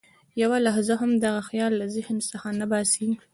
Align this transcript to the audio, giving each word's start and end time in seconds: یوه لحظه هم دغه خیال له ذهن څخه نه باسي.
یوه 0.41 0.57
لحظه 0.67 0.93
هم 1.01 1.11
دغه 1.25 1.41
خیال 1.49 1.71
له 1.81 1.85
ذهن 1.95 2.17
څخه 2.31 2.47
نه 2.59 2.65
باسي. 2.71 3.07